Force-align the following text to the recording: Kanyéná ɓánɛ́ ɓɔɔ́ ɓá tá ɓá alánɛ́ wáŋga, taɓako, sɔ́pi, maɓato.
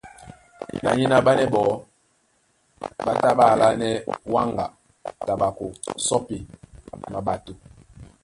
Kanyéná 0.83 1.17
ɓánɛ́ 1.25 1.47
ɓɔɔ́ 1.53 1.75
ɓá 3.05 3.13
tá 3.21 3.29
ɓá 3.37 3.45
alánɛ́ 3.53 3.91
wáŋga, 4.33 4.65
taɓako, 5.25 5.65
sɔ́pi, 6.05 6.35
maɓato. 7.13 7.51